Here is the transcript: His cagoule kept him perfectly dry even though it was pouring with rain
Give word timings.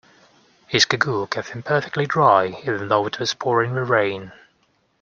His 0.65 0.83
cagoule 0.87 1.29
kept 1.29 1.49
him 1.49 1.61
perfectly 1.61 2.07
dry 2.07 2.59
even 2.65 2.87
though 2.87 3.05
it 3.05 3.19
was 3.19 3.35
pouring 3.35 3.75
with 3.75 3.87
rain 3.87 4.31